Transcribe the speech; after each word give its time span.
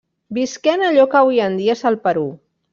Visqué 0.37 0.71
en 0.77 0.85
allò 0.87 1.05
que 1.13 1.21
avui 1.21 1.45
en 1.51 1.61
dia 1.61 1.79
és 1.81 1.87
el 1.93 2.03
Perú. 2.09 2.29